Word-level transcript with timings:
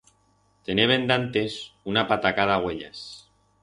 Teneben 0.69 1.05
d'antes 1.13 1.59
una 1.93 2.07
patacada 2.13 2.61
uellas. 2.67 3.09